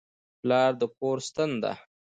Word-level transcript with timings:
پلار 0.39 0.71
د 0.81 0.83
کور 0.97 1.17
ستن 1.27 1.51
ده. 1.63 1.73